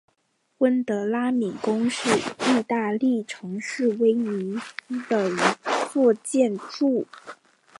[0.57, 5.37] 温德拉敏宫是义大利城市威尼斯的一
[5.93, 7.05] 座建筑。